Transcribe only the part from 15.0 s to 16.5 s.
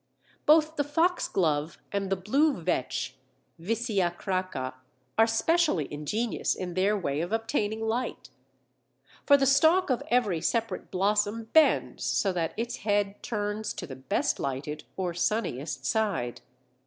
sunniest side.